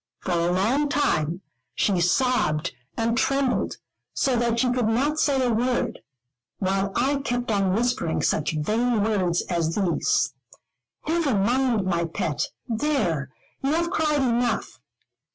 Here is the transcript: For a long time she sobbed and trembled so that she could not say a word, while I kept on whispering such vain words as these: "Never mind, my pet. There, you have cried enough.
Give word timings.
For 0.21 0.31
a 0.31 0.51
long 0.51 0.89
time 0.89 1.41
she 1.75 2.01
sobbed 2.01 2.73
and 2.97 3.15
trembled 3.15 3.77
so 4.15 4.35
that 4.35 4.59
she 4.59 4.71
could 4.71 4.87
not 4.87 5.19
say 5.19 5.45
a 5.45 5.53
word, 5.53 5.99
while 6.57 6.91
I 6.95 7.17
kept 7.17 7.51
on 7.51 7.75
whispering 7.75 8.23
such 8.23 8.57
vain 8.57 9.03
words 9.03 9.43
as 9.43 9.75
these: 9.75 10.33
"Never 11.07 11.35
mind, 11.35 11.85
my 11.85 12.05
pet. 12.05 12.47
There, 12.67 13.29
you 13.61 13.73
have 13.73 13.91
cried 13.91 14.23
enough. 14.23 14.79